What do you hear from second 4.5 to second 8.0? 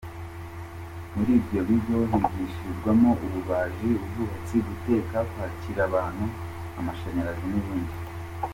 guteka, kwakira abantu, amashanyarazi n’ibindi.